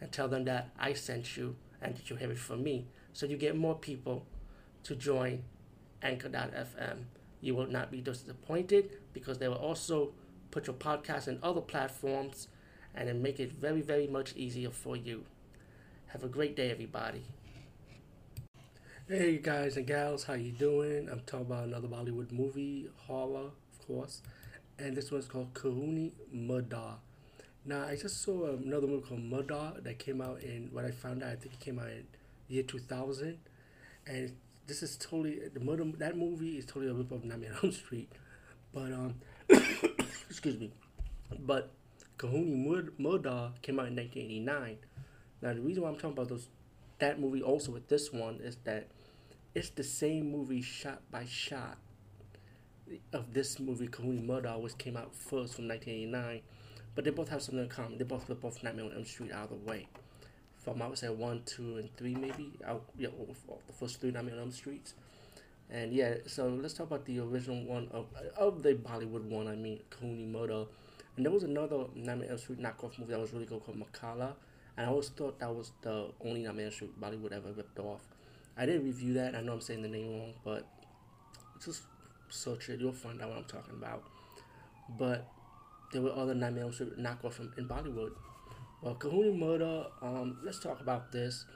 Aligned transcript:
and 0.00 0.10
tell 0.12 0.28
them 0.28 0.44
that 0.44 0.70
I 0.78 0.92
sent 0.92 1.36
you 1.36 1.56
and 1.80 1.96
that 1.96 2.10
you 2.10 2.16
have 2.16 2.30
it 2.30 2.38
from 2.38 2.62
me. 2.62 2.86
So 3.12 3.26
you 3.26 3.36
get 3.36 3.56
more 3.56 3.74
people 3.74 4.26
to 4.84 4.94
join 4.94 5.44
Anchor.fm. 6.02 7.04
You 7.40 7.54
will 7.54 7.66
not 7.66 7.90
be 7.90 8.00
disappointed 8.00 8.90
because 9.12 9.38
they 9.38 9.48
will 9.48 9.56
also 9.56 10.12
put 10.50 10.66
your 10.66 10.76
podcast 10.76 11.28
in 11.28 11.38
other 11.42 11.60
platforms 11.60 12.48
and 12.94 13.08
then 13.08 13.22
make 13.22 13.40
it 13.40 13.52
very, 13.52 13.82
very 13.82 14.06
much 14.06 14.34
easier 14.36 14.70
for 14.70 14.96
you. 14.96 15.24
Have 16.08 16.22
a 16.22 16.28
great 16.28 16.54
day, 16.56 16.70
everybody. 16.70 17.24
Hey 19.06 19.36
guys 19.36 19.76
and 19.76 19.86
gals, 19.86 20.24
how 20.24 20.32
you 20.32 20.50
doing? 20.52 21.10
I'm 21.10 21.20
talking 21.26 21.44
about 21.44 21.64
another 21.64 21.88
Bollywood 21.88 22.32
movie, 22.32 22.88
horror, 22.96 23.50
of 23.70 23.86
course, 23.86 24.22
and 24.78 24.96
this 24.96 25.12
one's 25.12 25.26
called 25.26 25.52
Khooni 25.52 26.12
Murder. 26.32 26.94
Now, 27.66 27.86
I 27.86 27.96
just 27.96 28.20
saw 28.20 28.56
another 28.56 28.86
movie 28.86 29.06
called 29.08 29.22
Murder 29.22 29.72
that 29.82 29.98
came 29.98 30.20
out 30.20 30.42
in 30.42 30.68
what 30.70 30.84
I 30.84 30.90
found 30.90 31.22
out. 31.22 31.30
I 31.30 31.36
think 31.36 31.54
it 31.54 31.60
came 31.60 31.78
out 31.78 31.88
in 31.88 32.06
year 32.46 32.62
2000, 32.62 33.38
and 34.06 34.36
this 34.66 34.82
is 34.82 34.98
totally 34.98 35.40
the 35.52 35.60
murder. 35.60 35.84
That 35.96 36.18
movie 36.18 36.58
is 36.58 36.66
totally 36.66 36.88
a 36.88 36.92
rip 36.92 37.10
of 37.10 37.24
Nightmare 37.24 37.54
on 37.62 37.72
Street, 37.72 38.12
but 38.72 38.92
um, 38.92 39.14
excuse 40.28 40.58
me, 40.58 40.72
but 41.38 41.72
Khooni 42.18 42.90
Murder 42.98 43.52
came 43.62 43.80
out 43.80 43.88
in 43.88 43.96
1989. 43.96 44.76
Now, 45.40 45.54
the 45.54 45.60
reason 45.60 45.82
why 45.82 45.88
I'm 45.88 45.96
talking 45.96 46.12
about 46.12 46.28
those 46.28 46.48
that 46.98 47.18
movie 47.18 47.42
also 47.42 47.72
with 47.72 47.88
this 47.88 48.12
one 48.12 48.40
is 48.42 48.56
that 48.64 48.88
it's 49.54 49.70
the 49.70 49.82
same 49.82 50.30
movie 50.30 50.60
shot 50.60 51.00
by 51.10 51.24
shot 51.24 51.78
of 53.14 53.32
this 53.32 53.58
movie 53.58 53.88
Khooni 53.88 54.22
Murder, 54.22 54.52
which 54.58 54.76
came 54.76 54.98
out 54.98 55.14
first 55.14 55.54
from 55.54 55.66
1989 55.68 56.42
but 56.94 57.04
they 57.04 57.10
both 57.10 57.28
have 57.28 57.42
something 57.42 57.64
in 57.64 57.68
common. 57.68 57.98
They 57.98 58.04
both 58.04 58.28
both 58.40 58.62
Nightmare 58.62 58.86
on 58.86 58.92
Elm 58.92 59.04
Street 59.04 59.32
out 59.32 59.44
of 59.44 59.50
the 59.50 59.70
way. 59.70 59.86
From 60.58 60.80
I 60.80 60.86
would 60.86 60.98
say 60.98 61.08
one, 61.08 61.42
two, 61.44 61.76
and 61.76 61.94
three 61.96 62.14
maybe. 62.14 62.52
Out 62.64 62.84
yeah, 62.96 63.08
the 63.66 63.72
first 63.72 64.00
three 64.00 64.10
Nightmare 64.10 64.34
on 64.34 64.40
Elm 64.40 64.52
Streets. 64.52 64.94
And 65.70 65.92
yeah, 65.92 66.14
so 66.26 66.48
let's 66.48 66.74
talk 66.74 66.88
about 66.88 67.04
the 67.06 67.20
original 67.20 67.64
one 67.64 67.88
of 67.90 68.06
of 68.36 68.62
the 68.62 68.74
Bollywood 68.74 69.24
one. 69.24 69.48
I 69.48 69.56
mean, 69.56 69.80
Khooni 69.90 70.30
Murder. 70.30 70.64
And 71.16 71.24
there 71.24 71.32
was 71.32 71.44
another 71.44 71.84
Nightmare 71.94 72.26
on 72.26 72.30
Elm 72.30 72.38
Street 72.38 72.60
knockoff 72.60 72.98
movie 72.98 73.12
that 73.12 73.20
was 73.20 73.32
really 73.32 73.46
good 73.46 73.64
called 73.64 73.78
Makala. 73.78 74.32
And 74.76 74.86
I 74.86 74.90
always 74.90 75.08
thought 75.08 75.38
that 75.38 75.54
was 75.54 75.72
the 75.82 76.10
only 76.24 76.42
Nightmare 76.42 76.66
on 76.66 76.72
Elm 76.72 76.72
Street 76.72 77.00
Bollywood 77.00 77.32
ever 77.32 77.52
ripped 77.52 77.78
off. 77.78 78.02
I 78.56 78.66
didn't 78.66 78.84
review 78.84 79.14
that. 79.14 79.34
I 79.34 79.40
know 79.40 79.54
I'm 79.54 79.60
saying 79.60 79.82
the 79.82 79.88
name 79.88 80.10
wrong, 80.10 80.34
but 80.44 80.66
just 81.64 81.82
search 82.28 82.68
it. 82.68 82.80
You'll 82.80 82.92
find 82.92 83.20
out 83.20 83.30
what 83.30 83.38
I'm 83.38 83.44
talking 83.44 83.74
about. 83.74 84.04
But 84.98 85.26
there 85.94 86.02
were 86.02 86.12
other 86.12 86.32
Elm 86.32 86.72
Street 86.72 86.98
knockoffs 86.98 87.34
from 87.34 87.52
in 87.56 87.68
Bollywood. 87.68 88.10
Well, 88.82 88.96
Khooni 88.96 89.38
Murder. 89.38 89.86
Um, 90.02 90.38
let's 90.42 90.58
talk 90.58 90.80
about 90.80 91.12
this. 91.12 91.46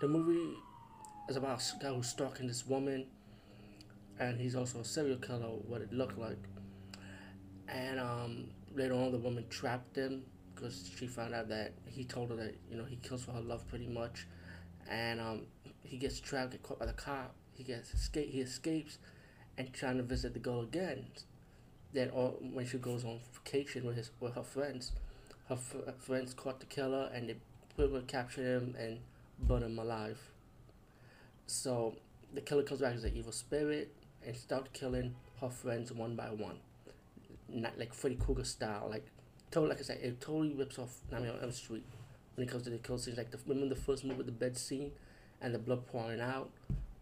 The 0.00 0.06
movie 0.06 0.56
is 1.28 1.36
about 1.36 1.60
a 1.60 1.82
guy 1.82 1.92
who's 1.92 2.08
stalking 2.08 2.46
this 2.46 2.64
woman, 2.64 3.06
and 4.20 4.40
he's 4.40 4.54
also 4.54 4.78
a 4.78 4.84
serial 4.84 5.18
killer. 5.18 5.40
What 5.40 5.80
it 5.82 5.92
looked 5.92 6.16
like, 6.16 6.38
and 7.68 7.98
um, 7.98 8.50
later 8.72 8.94
on, 8.94 9.10
the 9.10 9.18
woman 9.18 9.44
trapped 9.50 9.96
him 9.96 10.22
because 10.54 10.88
she 10.96 11.08
found 11.08 11.34
out 11.34 11.48
that 11.48 11.72
he 11.84 12.04
told 12.04 12.30
her 12.30 12.36
that 12.36 12.54
you 12.70 12.78
know 12.78 12.84
he 12.84 12.96
kills 12.96 13.24
for 13.24 13.32
her 13.32 13.40
love 13.40 13.66
pretty 13.66 13.88
much, 13.88 14.28
and 14.88 15.20
um, 15.20 15.42
he 15.82 15.96
gets 15.96 16.20
trapped, 16.20 16.52
get 16.52 16.62
caught 16.62 16.78
by 16.78 16.86
the 16.86 16.92
cop. 16.92 17.34
He 17.54 17.64
gets 17.64 17.92
escape. 17.92 18.30
He 18.30 18.40
escapes, 18.40 18.98
and 19.58 19.72
trying 19.72 19.96
to 19.96 20.04
visit 20.04 20.32
the 20.32 20.38
girl 20.38 20.60
again 20.60 21.06
then 21.92 22.10
all, 22.10 22.38
when 22.52 22.66
she 22.66 22.78
goes 22.78 23.04
on 23.04 23.20
vacation 23.32 23.84
with 23.84 23.96
his 23.96 24.10
with 24.20 24.34
her 24.34 24.42
friends, 24.42 24.92
her 25.48 25.56
f- 25.56 25.94
friends 25.98 26.34
caught 26.34 26.60
the 26.60 26.66
killer 26.66 27.10
and 27.12 27.28
they 27.28 27.36
pretty 27.76 28.06
capture 28.06 28.56
him 28.56 28.74
and 28.78 28.98
burn 29.40 29.62
him 29.62 29.78
alive. 29.78 30.18
So 31.46 31.96
the 32.32 32.40
killer 32.40 32.62
comes 32.62 32.80
back 32.80 32.94
as 32.94 33.04
an 33.04 33.16
evil 33.16 33.32
spirit 33.32 33.92
and 34.24 34.36
starts 34.36 34.68
killing 34.72 35.14
her 35.40 35.50
friends 35.50 35.92
one 35.92 36.14
by 36.14 36.26
one, 36.26 36.58
not 37.48 37.78
like 37.78 37.92
Freddy 37.92 38.16
Krueger 38.16 38.44
style. 38.44 38.88
Like, 38.90 39.06
totally, 39.50 39.70
like 39.70 39.80
I 39.80 39.82
said, 39.82 39.98
it 40.02 40.20
totally 40.20 40.54
rips 40.54 40.78
off 40.78 41.00
Nightmare 41.10 41.32
on 41.32 41.40
Elm 41.40 41.52
Street 41.52 41.84
when 42.36 42.46
it 42.46 42.50
comes 42.50 42.64
to 42.64 42.70
the 42.70 42.78
kill 42.78 42.98
scenes. 42.98 43.18
Like, 43.18 43.30
the, 43.30 43.38
remember 43.46 43.74
the 43.74 43.80
first 43.80 44.04
movie 44.04 44.22
the 44.22 44.32
bed 44.32 44.56
scene 44.56 44.92
and 45.40 45.54
the 45.54 45.58
blood 45.58 45.86
pouring 45.86 46.20
out, 46.20 46.50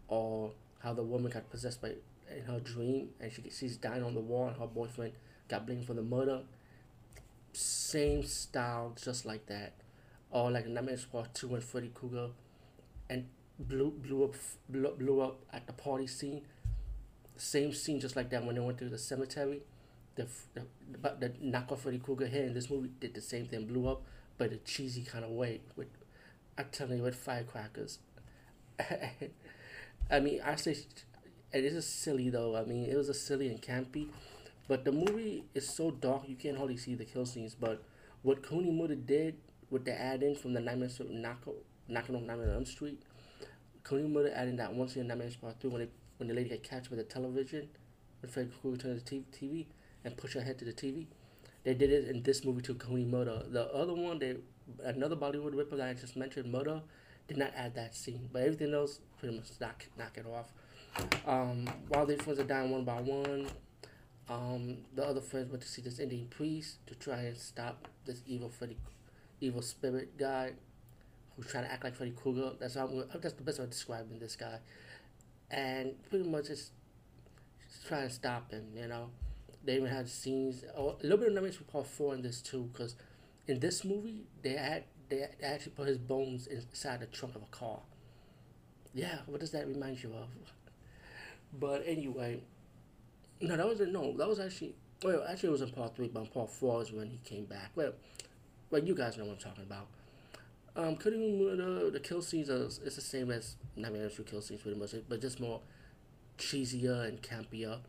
or 0.07 0.51
how 0.79 0.93
the 0.93 1.03
woman 1.03 1.31
got 1.31 1.49
possessed 1.51 1.81
by 1.81 1.91
in 2.35 2.43
her 2.43 2.59
dream 2.59 3.09
and 3.19 3.31
she 3.31 3.49
sees 3.49 3.77
dying 3.77 4.03
on 4.03 4.13
the 4.13 4.19
wall 4.19 4.47
and 4.47 4.57
her 4.57 4.67
boyfriend 4.67 5.13
got 5.47 5.65
blamed 5.65 5.85
for 5.85 5.93
the 5.93 6.01
murder. 6.01 6.41
Same 7.53 8.23
style, 8.23 8.95
just 9.01 9.25
like 9.25 9.47
that. 9.47 9.73
Or 10.31 10.51
like 10.51 10.67
Nightmare 10.67 10.97
Part 11.11 11.33
2 11.33 11.47
when 11.47 11.61
Freddy 11.61 11.91
Krueger 11.93 12.29
and 13.09 13.25
blew, 13.57 13.91
blew 13.91 14.23
up 14.25 14.35
blew, 14.69 14.91
blew 14.91 15.21
up 15.21 15.39
at 15.51 15.65
the 15.67 15.73
party 15.73 16.07
scene. 16.07 16.41
Same 17.37 17.73
scene, 17.73 17.99
just 17.99 18.15
like 18.15 18.29
that 18.29 18.45
when 18.45 18.55
they 18.55 18.61
went 18.61 18.77
to 18.79 18.89
the 18.89 18.97
cemetery. 18.97 19.61
The 20.15 20.27
the, 20.53 20.63
the 21.19 21.29
knockoff 21.43 21.79
Freddy 21.79 21.99
Krueger 21.99 22.27
here 22.27 22.43
in 22.43 22.53
this 22.53 22.69
movie 22.69 22.89
did 22.99 23.13
the 23.13 23.21
same 23.21 23.47
thing, 23.47 23.65
blew 23.65 23.87
up, 23.87 24.03
but 24.37 24.51
a 24.51 24.57
cheesy 24.57 25.03
kind 25.03 25.23
of 25.23 25.31
way 25.31 25.61
with, 25.75 25.87
I'm 26.57 26.65
telling 26.71 26.97
you, 26.97 27.03
with 27.03 27.15
firecrackers. 27.15 27.99
I 30.11 30.19
mean, 30.19 30.41
I 30.43 30.55
say 30.55 30.77
it 31.51 31.63
is 31.63 31.85
silly 31.85 32.29
though. 32.29 32.55
I 32.55 32.63
mean, 32.63 32.85
it 32.85 32.95
was 32.95 33.09
a 33.09 33.13
silly 33.13 33.49
and 33.49 33.61
campy, 33.61 34.07
but 34.67 34.85
the 34.85 34.91
movie 34.91 35.45
is 35.53 35.67
so 35.67 35.91
dark 35.91 36.23
you 36.27 36.35
can't 36.35 36.57
hardly 36.57 36.77
see 36.77 36.95
the 36.95 37.05
kill 37.05 37.25
scenes. 37.25 37.55
But 37.55 37.83
what 38.21 38.43
Khooni 38.43 38.73
Murder 38.73 38.95
did 38.95 39.35
with 39.69 39.85
the 39.85 39.99
add 39.99 40.23
in 40.23 40.35
from 40.35 40.53
the 40.53 40.59
Nightmare 40.59 40.89
knock, 41.09 41.47
knocking 41.87 42.15
on 42.15 42.27
Nightmare 42.27 42.49
on 42.49 42.55
Elm 42.55 42.65
Street, 42.65 43.01
Khooni 43.83 44.09
Murder 44.09 44.31
adding 44.35 44.57
that 44.57 44.73
one 44.73 44.87
scene 44.87 45.01
in 45.01 45.07
Nightmare 45.07 45.29
Part 45.41 45.59
Three 45.59 45.69
when 45.69 45.87
when 46.17 46.27
the 46.27 46.33
lady 46.33 46.49
got 46.49 46.63
catch 46.63 46.89
with 46.89 46.99
the 46.99 47.05
television, 47.05 47.69
when 48.21 48.31
Fred 48.31 48.51
Krueger 48.61 48.77
turned 48.77 49.01
the 49.01 49.21
TV 49.31 49.65
and 50.03 50.17
push 50.17 50.33
her 50.33 50.41
head 50.41 50.59
to 50.59 50.65
the 50.65 50.73
TV. 50.73 51.07
They 51.63 51.73
did 51.73 51.91
it 51.91 52.07
in 52.07 52.23
this 52.23 52.43
movie 52.43 52.61
to 52.63 52.73
Khooni 52.73 53.07
Murder. 53.07 53.43
The 53.49 53.65
other 53.73 53.93
one, 53.93 54.19
they 54.19 54.35
another 54.83 55.15
Bollywood 55.15 55.55
ripper 55.55 55.77
that 55.77 55.89
I 55.89 55.93
just 55.93 56.15
mentioned, 56.15 56.51
Murder, 56.51 56.81
did 57.27 57.37
not 57.37 57.51
add 57.55 57.75
that 57.75 57.95
scene, 57.95 58.29
but 58.31 58.43
everything 58.43 58.73
else 58.73 58.99
pretty 59.19 59.35
much 59.35 59.47
knock 59.59 59.85
knock 59.97 60.17
it 60.17 60.25
off. 60.25 60.51
Um, 61.25 61.69
while 61.87 62.05
their 62.05 62.17
friends 62.17 62.39
are 62.39 62.43
dying 62.43 62.71
one 62.71 62.83
by 62.83 63.01
one, 63.01 63.47
um, 64.29 64.77
the 64.95 65.03
other 65.03 65.21
friends 65.21 65.49
went 65.49 65.61
to 65.61 65.67
see 65.67 65.81
this 65.81 65.99
Indian 65.99 66.27
priest 66.27 66.85
to 66.87 66.95
try 66.95 67.17
and 67.17 67.37
stop 67.37 67.87
this 68.05 68.21
evil 68.27 68.49
Freddy, 68.49 68.77
evil 69.41 69.61
spirit 69.61 70.17
guy 70.17 70.53
who's 71.35 71.47
trying 71.47 71.63
to 71.63 71.71
act 71.71 71.83
like 71.83 71.95
Freddy 71.95 72.11
Krueger. 72.11 72.51
That's 72.59 72.75
how 72.75 72.87
I'm, 72.87 73.21
that's 73.21 73.33
the 73.35 73.43
best 73.43 73.59
way 73.59 73.65
of 73.65 73.71
describing 73.71 74.19
this 74.19 74.35
guy, 74.35 74.59
and 75.49 75.93
pretty 76.09 76.27
much 76.27 76.47
just, 76.47 76.71
just 77.67 77.87
trying 77.87 78.07
to 78.07 78.13
stop 78.13 78.51
him. 78.51 78.65
You 78.75 78.87
know, 78.87 79.09
they 79.63 79.75
even 79.75 79.87
had 79.87 80.09
scenes. 80.09 80.63
Oh, 80.75 80.97
a 80.99 81.03
little 81.03 81.17
bit 81.17 81.27
of 81.27 81.33
numbers 81.33 81.55
from 81.55 81.65
Part 81.67 81.87
Four 81.87 82.13
in 82.13 82.21
this 82.21 82.41
too, 82.41 82.69
because 82.71 82.95
in 83.47 83.59
this 83.59 83.83
movie 83.83 84.25
they 84.41 84.53
had 84.53 84.83
they 85.09 85.25
actually 85.43 85.71
put 85.71 85.87
his 85.87 85.97
bones 85.97 86.45
inside 86.47 86.99
the 86.99 87.07
trunk 87.07 87.35
of 87.35 87.41
a 87.41 87.47
car. 87.47 87.79
Yeah, 88.93 89.19
what 89.27 89.39
does 89.39 89.51
that 89.51 89.67
remind 89.67 90.03
you 90.03 90.09
of? 90.13 90.27
But 91.57 91.83
anyway, 91.85 92.41
no, 93.41 93.57
that 93.57 93.65
wasn't. 93.65 93.93
no, 93.93 94.15
that 94.17 94.27
was 94.27 94.39
actually 94.39 94.75
well, 95.03 95.23
actually 95.29 95.49
it 95.49 95.53
was 95.53 95.61
in 95.61 95.69
part 95.71 95.95
three, 95.95 96.07
but 96.07 96.21
in 96.21 96.27
part 96.27 96.49
four 96.49 96.81
is 96.81 96.91
when 96.91 97.07
he 97.07 97.19
came 97.23 97.45
back. 97.45 97.71
Well, 97.75 97.93
well, 98.69 98.83
you 98.83 98.93
guys 98.93 99.17
know 99.17 99.25
what 99.25 99.33
I'm 99.33 99.39
talking 99.39 99.63
about. 99.63 99.87
Um, 100.75 100.95
the 100.95 101.89
the 101.91 101.99
kill 101.99 102.21
scenes 102.21 102.49
is, 102.49 102.79
it's 102.85 102.95
the 102.95 103.01
same 103.01 103.31
as 103.31 103.55
Nightmare 103.75 104.09
on 104.17 104.25
kill 104.25 104.41
scenes 104.41 104.61
pretty 104.61 104.77
much, 104.77 104.93
but 105.07 105.21
just 105.21 105.39
more 105.39 105.61
cheesier 106.37 107.07
and 107.07 107.21
campier. 107.21 107.79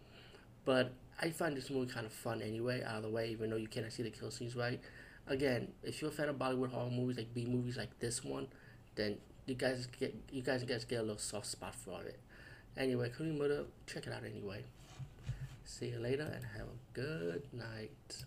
But 0.64 0.92
I 1.20 1.30
find 1.30 1.56
this 1.56 1.70
movie 1.70 1.92
kind 1.92 2.06
of 2.06 2.12
fun 2.12 2.42
anyway, 2.42 2.82
out 2.82 2.96
of 2.96 3.02
the 3.02 3.10
way, 3.10 3.30
even 3.30 3.50
though 3.50 3.56
you 3.56 3.68
cannot 3.68 3.92
see 3.92 4.02
the 4.02 4.10
kill 4.10 4.30
scenes 4.30 4.56
right. 4.56 4.80
Again, 5.26 5.68
if 5.82 6.00
you're 6.00 6.10
a 6.10 6.14
fan 6.14 6.28
of 6.28 6.36
Bollywood 6.36 6.70
horror 6.70 6.90
movies 6.90 7.18
like 7.18 7.32
B 7.34 7.44
movies 7.44 7.76
like 7.76 7.98
this 8.00 8.24
one, 8.24 8.48
then 8.94 9.18
you 9.46 9.54
guys 9.54 9.86
get 9.98 10.14
you 10.30 10.42
guys 10.42 10.62
guys 10.64 10.84
get 10.84 11.00
a 11.00 11.02
little 11.02 11.18
soft 11.18 11.46
spot 11.46 11.74
for 11.74 12.02
it. 12.04 12.18
Anyway, 12.76 13.10
Khooni 13.10 13.36
Murder, 13.36 13.64
check 13.86 14.06
it 14.06 14.12
out 14.12 14.24
anyway. 14.24 14.62
See 15.64 15.88
you 15.88 15.98
later 15.98 16.30
and 16.34 16.44
have 16.56 16.66
a 16.66 16.94
good 16.94 17.42
night. 17.52 18.24